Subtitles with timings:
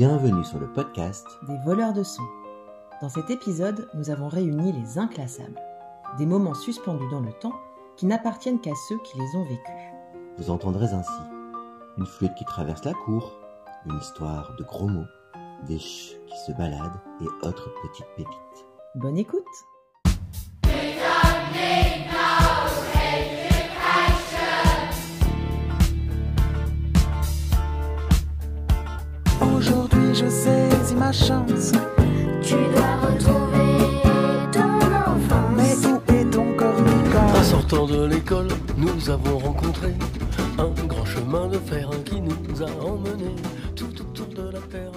[0.00, 2.26] Bienvenue sur le podcast des voleurs de sons.
[3.02, 5.60] Dans cet épisode, nous avons réuni les inclassables,
[6.16, 7.52] des moments suspendus dans le temps
[7.98, 9.84] qui n'appartiennent qu'à ceux qui les ont vécus.
[10.38, 11.20] Vous entendrez ainsi
[11.98, 13.36] une flûte qui traverse la cour,
[13.84, 15.04] une histoire de gros mots,
[15.66, 18.66] des ch qui se baladent et autres petites pépites.
[18.94, 19.44] Bonne écoute
[31.12, 31.72] chance.
[32.42, 34.02] Tu dois retrouver
[34.52, 34.78] ton
[35.12, 35.56] enfance.
[35.56, 39.94] Mais où est ton corps, Nicole En sortant de l'école, nous avons rencontré
[40.58, 43.36] un grand chemin de fer qui nous a emmenés
[43.74, 44.89] tout autour de la terre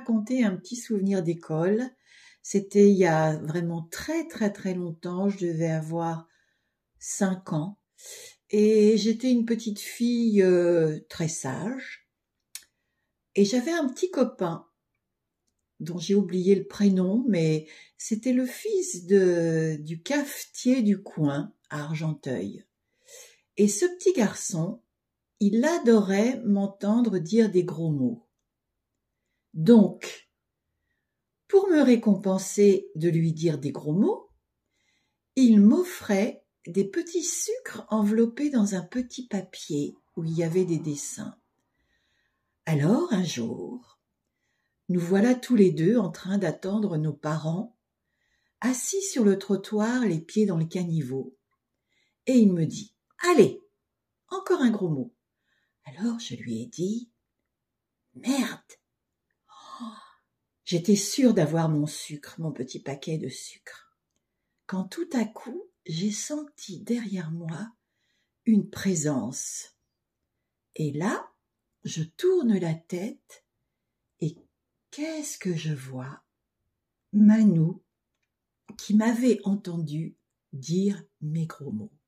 [0.00, 1.82] raconter un petit souvenir d'école.
[2.42, 5.28] C'était il y a vraiment très très très longtemps.
[5.28, 6.26] Je devais avoir
[6.98, 7.78] cinq ans.
[8.48, 12.08] Et j'étais une petite fille euh, très sage.
[13.34, 14.66] Et j'avais un petit copain
[15.78, 21.84] dont j'ai oublié le prénom, mais c'était le fils de, du cafetier du coin à
[21.84, 22.64] Argenteuil.
[23.56, 24.82] Et ce petit garçon,
[25.38, 28.29] il adorait m'entendre dire des gros mots.
[29.54, 30.28] Donc,
[31.48, 34.30] pour me récompenser de lui dire des gros mots,
[35.36, 40.78] il m'offrait des petits sucres enveloppés dans un petit papier où il y avait des
[40.78, 41.34] dessins.
[42.66, 44.00] Alors, un jour,
[44.88, 47.76] nous voilà tous les deux en train d'attendre nos parents,
[48.60, 51.36] assis sur le trottoir, les pieds dans le caniveau.
[52.26, 52.94] Et il me dit,
[53.30, 53.60] Allez,
[54.28, 55.14] encore un gros mot.
[55.84, 57.10] Alors je lui ai dit,
[58.14, 58.79] Merde.
[60.70, 63.98] J'étais sûre d'avoir mon sucre, mon petit paquet de sucre.
[64.66, 67.72] Quand tout à coup, j'ai senti derrière moi
[68.44, 69.74] une présence.
[70.76, 71.28] Et là,
[71.82, 73.44] je tourne la tête
[74.20, 74.36] et
[74.92, 76.22] qu'est-ce que je vois?
[77.12, 77.82] Manou,
[78.78, 80.14] qui m'avait entendu
[80.52, 81.98] dire mes gros mots.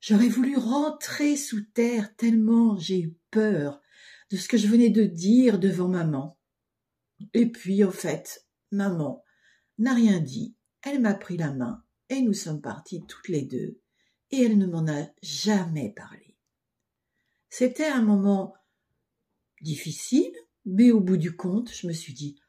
[0.00, 3.82] J'aurais voulu rentrer sous terre tellement j'ai eu peur
[4.30, 6.38] de ce que je venais de dire devant maman.
[7.34, 9.24] Et puis, au fait, maman
[9.78, 10.54] n'a rien dit.
[10.82, 13.80] Elle m'a pris la main et nous sommes partis toutes les deux
[14.30, 16.36] et elle ne m'en a jamais parlé.
[17.48, 18.54] C'était un moment
[19.60, 20.32] difficile,
[20.64, 22.40] mais au bout du compte, je me suis dit,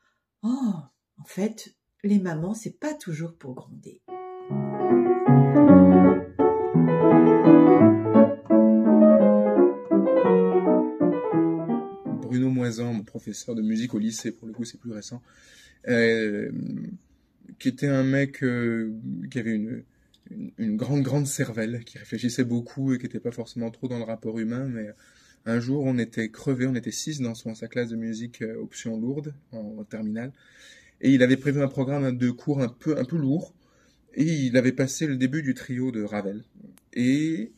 [0.44, 0.74] oh,
[1.18, 4.02] en fait, les mamans, c'est pas toujours pour gronder.
[13.14, 15.22] Professeur de musique au lycée, pour le coup c'est plus récent,
[15.88, 16.52] euh,
[17.60, 18.92] qui était un mec euh,
[19.30, 19.84] qui avait une,
[20.58, 24.04] une, grande, grande cervelle, qui réfléchissait beaucoup et qui n'était pas forcément trop dans le
[24.04, 24.88] rapport humain, mais
[25.46, 29.00] un jour on était crevés, on était six dans, sa classe de musique euh, option
[29.00, 30.32] lourde, en, en terminale,
[31.02, 33.54] et il avait prévu un programme de cours un peu, un peu lourd,
[34.16, 36.44] et il avait passé le début du trio de Ravel.
[36.94, 37.52] Et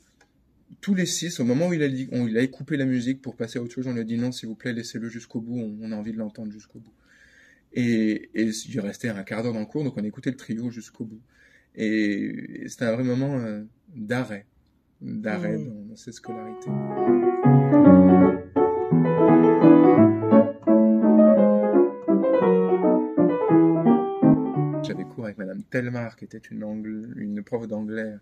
[0.85, 3.19] tous les six, au moment où il a, dit- où il a coupé la musique
[3.19, 5.41] pour passer à autre chose, on lui a dit non, s'il vous plaît, laissez-le jusqu'au
[5.41, 6.93] bout, on, on a envie de l'entendre jusqu'au bout.
[7.73, 10.37] Et, et il restait un quart d'heure dans le cours, donc on a écouté le
[10.37, 11.21] trio jusqu'au bout.
[11.75, 13.63] Et, et c'était un vrai moment euh,
[13.95, 14.45] d'arrêt,
[15.01, 15.65] d'arrêt Mm.
[15.65, 16.69] dans, dans cette scolarité.
[24.83, 28.13] J'avais cours avec Madame Telmar, qui était une, angl- une prof d'anglais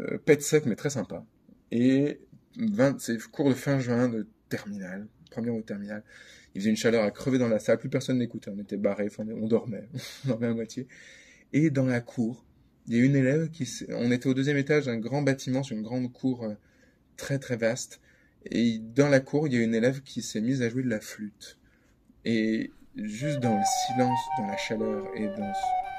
[0.00, 1.24] euh, pète sec, mais très sympa.
[1.70, 2.20] Et
[2.58, 6.02] 20, c'est cours de fin juin de terminale, première au terminal.
[6.54, 9.24] Il faisait une chaleur à crever dans la salle, plus personne n'écoutait, on était enfin,
[9.28, 9.88] on dormait,
[10.24, 10.86] on dormait à moitié.
[11.52, 12.44] Et dans la cour,
[12.86, 15.76] il y a une élève qui, on était au deuxième étage d'un grand bâtiment sur
[15.76, 16.54] une grande cour euh,
[17.16, 18.00] très très vaste.
[18.50, 20.90] Et dans la cour, il y a une élève qui s'est mise à jouer de
[20.90, 21.58] la flûte.
[22.24, 25.52] Et juste dans le silence, dans la chaleur et dans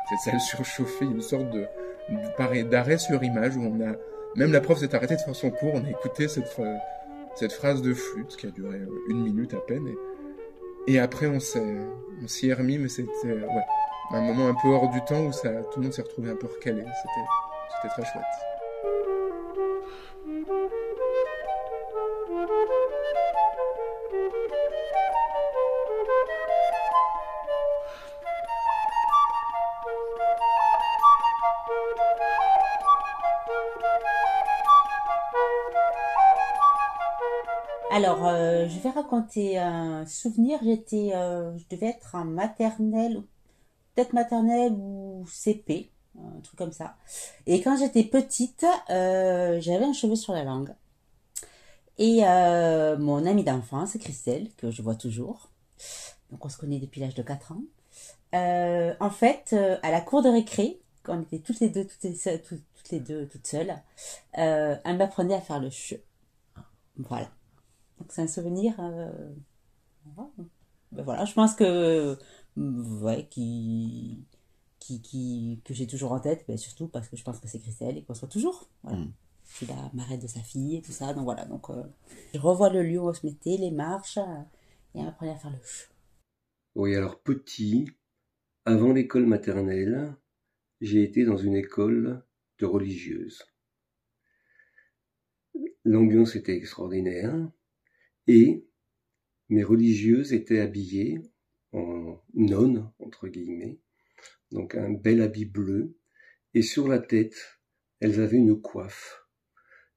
[0.09, 3.95] cette salle surchauffée, il y a une sorte de, d'arrêt sur image où on a,
[4.35, 6.47] même la prof s'est arrêtée de faire son cours, on a écouté cette,
[7.35, 9.87] cette phrase de flûte qui a duré euh, une minute à peine.
[10.87, 13.65] Et, après, on s'y est remis, mais c'était, ouais,
[14.11, 16.35] un moment un peu hors du temps où ça, tout le monde s'est retrouvé un
[16.35, 16.83] peu recalé.
[16.83, 18.54] C'était très chouette.
[37.95, 40.59] Alors, euh, je vais raconter un souvenir.
[40.61, 43.21] J'étais, euh, je devais être en maternelle,
[43.95, 45.89] peut-être maternelle ou CP,
[46.19, 46.97] un truc comme ça.
[47.45, 50.75] Et quand j'étais petite, euh, j'avais un cheveu sur la langue.
[51.97, 52.19] Et
[52.99, 55.47] mon amie d'enfance, Christelle, que je vois toujours,
[56.31, 57.61] donc on se connaît depuis l'âge de 4 ans,
[58.99, 62.99] en fait, à la cour de récré, quand on était toutes les deux, toutes les,
[62.99, 63.73] deux, toutes seules,
[64.33, 65.95] elle m'apprenait à faire le che.
[66.97, 67.29] Voilà.
[67.99, 68.75] Donc c'est un souvenir.
[68.79, 69.33] euh.
[70.91, 72.17] Ben voilà, je pense que
[72.55, 74.23] ouais, qui,
[74.79, 77.59] qui, qui, que j'ai toujours en tête, ben surtout parce que je pense que c'est
[77.59, 78.69] Christelle et qu'on se voit toujours.
[78.83, 78.99] Voilà.
[78.99, 79.13] Mm.
[79.55, 81.13] Puis la marraine de sa fille et tout ça.
[81.13, 81.83] Donc voilà, donc euh,
[82.33, 85.51] je revois le lieu où on se mettait, les marches, et elle m'apprenait à faire
[85.51, 85.89] le che.
[86.75, 87.89] Oui, alors petit,
[88.65, 90.15] avant l'école maternelle,
[90.81, 92.25] j'ai été dans une école
[92.59, 93.43] de religieuses.
[95.83, 97.33] L'ambiance était extraordinaire
[98.27, 98.65] et
[99.49, 101.21] mes religieuses étaient habillées
[101.71, 103.79] en nonnes, entre guillemets,
[104.51, 105.95] donc un bel habit bleu,
[106.53, 107.59] et sur la tête,
[107.99, 109.25] elles avaient une coiffe,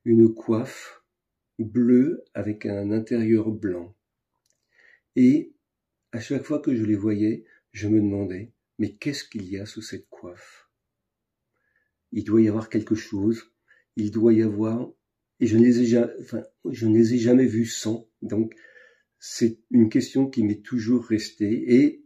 [0.05, 1.05] une coiffe
[1.59, 3.97] bleue avec un intérieur blanc.
[5.17, 5.53] Et
[6.13, 9.67] à chaque fois que je les voyais, je me demandais, mais qu'est-ce qu'il y a
[9.67, 10.69] sous cette coiffe?
[12.13, 13.53] Il doit y avoir quelque chose,
[13.97, 14.91] il doit y avoir,
[15.41, 18.55] et je ne les ai jamais, enfin, je ne les ai jamais vus sans, donc
[19.19, 22.05] c'est une question qui m'est toujours restée, et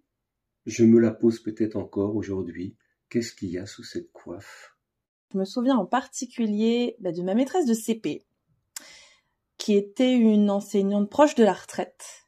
[0.67, 2.77] je me la pose peut-être encore aujourd'hui,
[3.09, 4.77] qu'est-ce qu'il y a sous cette coiffe?
[5.33, 8.27] Je me souviens en particulier bah, de ma maîtresse de CP,
[9.57, 12.27] qui était une enseignante proche de la retraite,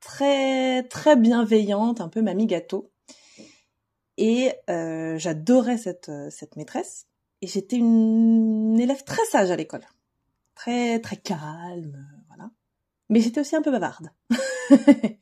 [0.00, 2.92] très très bienveillante, un peu mamie gâteau.
[4.18, 7.06] Et euh, j'adorais cette euh, cette maîtresse.
[7.42, 9.84] Et j'étais une élève très sage à l'école,
[10.56, 12.50] très très calme, voilà.
[13.08, 14.10] Mais j'étais aussi un peu bavarde.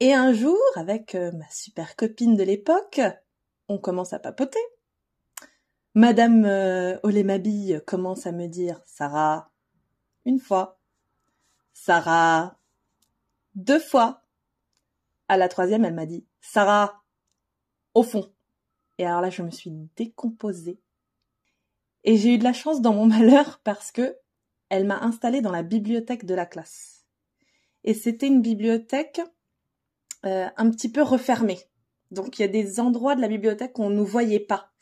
[0.00, 3.00] Et un jour, avec euh, ma super copine de l'époque,
[3.68, 4.58] on commence à papoter.
[5.94, 9.50] Madame euh, Olémabille commence à me dire Sarah,
[10.24, 10.80] une fois.
[11.72, 12.58] Sarah,
[13.54, 14.22] deux fois.
[15.28, 17.02] À la troisième, elle m'a dit Sarah,
[17.94, 18.32] au fond.
[18.98, 20.80] Et alors là, je me suis décomposée.
[22.04, 24.16] Et j'ai eu de la chance dans mon malheur parce que
[24.68, 27.04] elle m'a installée dans la bibliothèque de la classe.
[27.84, 29.20] Et c'était une bibliothèque
[30.24, 31.58] euh, un petit peu refermée.
[32.10, 34.72] Donc il y a des endroits de la bibliothèque qu'on ne nous voyait pas.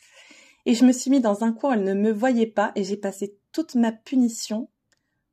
[0.66, 2.84] Et je me suis mis dans un coin où elle ne me voyait pas et
[2.84, 4.68] j'ai passé toute ma punition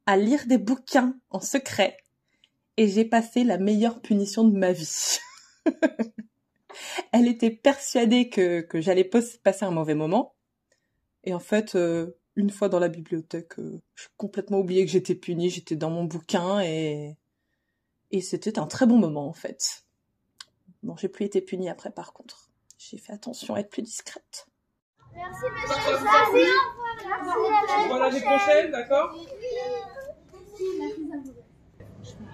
[0.06, 1.98] à lire des bouquins en secret.
[2.78, 5.20] Et j'ai passé la meilleure punition de ma vie.
[7.12, 10.36] elle était persuadée que, que j'allais pas- passer un mauvais moment.
[11.24, 15.16] Et en fait, euh, une fois dans la bibliothèque, euh, j'ai complètement oublié que j'étais
[15.16, 15.50] punie.
[15.50, 17.18] J'étais dans mon bouquin et,
[18.12, 19.84] et c'était un très bon moment en fait.
[20.84, 22.50] Bon, j'ai plus été punie après par contre.
[22.78, 24.48] J'ai fait attention à être plus discrète.
[25.14, 25.76] Merci, monsieur.
[26.04, 26.52] Merci.
[27.04, 27.88] Merci.
[27.88, 29.16] Voilà l'année prochaine, d'accord?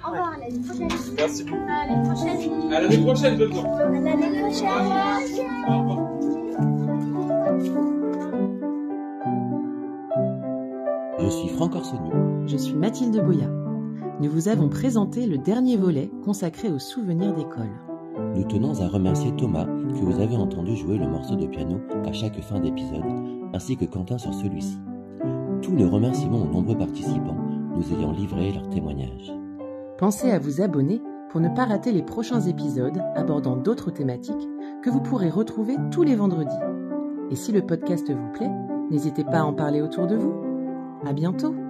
[0.05, 1.15] Au revoir, à l'année prochaine.
[1.17, 1.63] Merci beaucoup.
[1.63, 2.73] À l'année prochaine.
[2.73, 3.73] À l'année prochaine, Beldon.
[3.75, 4.67] À l'année prochaine.
[5.67, 6.06] Au revoir.
[11.57, 11.73] Franck.
[12.45, 13.49] Je suis Mathilde Boya.
[14.21, 17.71] Nous vous avons présenté le dernier volet consacré aux souvenirs d'école.
[18.35, 22.13] Nous tenons à remercier Thomas, que vous avez entendu jouer le morceau de piano à
[22.13, 23.05] chaque fin d'épisode,
[23.55, 24.77] ainsi que Quentin sur celui-ci.
[25.63, 27.37] Tous nos remerciements aux nombreux participants
[27.75, 29.33] nous ayant livré leurs témoignages.
[29.97, 34.47] Pensez à vous abonner pour ne pas rater les prochains épisodes abordant d'autres thématiques
[34.83, 36.53] que vous pourrez retrouver tous les vendredis.
[37.31, 38.51] Et si le podcast vous plaît,
[38.91, 40.46] n'hésitez pas à en parler autour de vous.
[41.05, 41.66] À bientôt!